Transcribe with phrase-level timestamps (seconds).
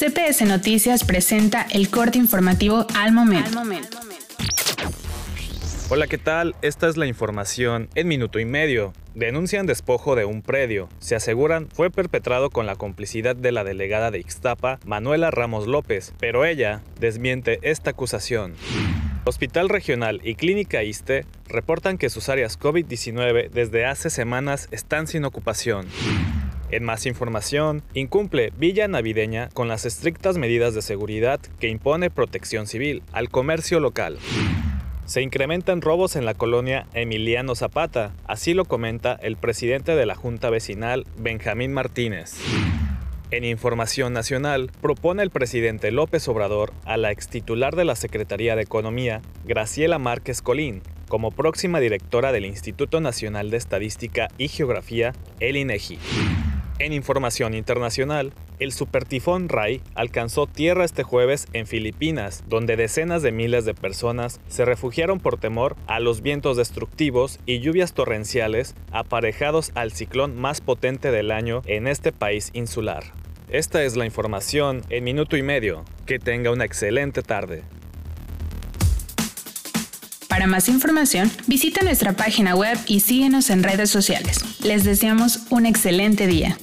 [0.00, 3.50] CPS Noticias presenta el corte informativo al momento.
[5.90, 6.54] Hola, ¿qué tal?
[6.62, 8.94] Esta es la información en minuto y medio.
[9.14, 10.88] Denuncian despojo de un predio.
[11.00, 16.14] Se aseguran fue perpetrado con la complicidad de la delegada de Ixtapa, Manuela Ramos López,
[16.18, 18.54] pero ella desmiente esta acusación.
[19.26, 25.26] Hospital Regional y Clínica ISTE reportan que sus áreas COVID-19 desde hace semanas están sin
[25.26, 25.88] ocupación.
[26.72, 32.68] En más información, incumple Villa Navideña con las estrictas medidas de seguridad que impone Protección
[32.68, 34.18] Civil al comercio local.
[35.04, 40.14] Se incrementan robos en la colonia Emiliano Zapata, así lo comenta el presidente de la
[40.14, 42.36] Junta Vecinal, Benjamín Martínez.
[43.32, 48.62] En Información Nacional, propone el presidente López Obrador a la extitular de la Secretaría de
[48.62, 55.56] Economía, Graciela Márquez Colín, como próxima directora del Instituto Nacional de Estadística y Geografía, el
[55.56, 55.98] INEGI.
[56.80, 63.32] En información internacional, el supertifón Rai alcanzó tierra este jueves en Filipinas, donde decenas de
[63.32, 69.72] miles de personas se refugiaron por temor a los vientos destructivos y lluvias torrenciales aparejados
[69.74, 73.04] al ciclón más potente del año en este país insular.
[73.50, 75.84] Esta es la información en minuto y medio.
[76.06, 77.62] Que tenga una excelente tarde.
[80.30, 84.64] Para más información, visita nuestra página web y síguenos en redes sociales.
[84.64, 86.56] Les deseamos un excelente día.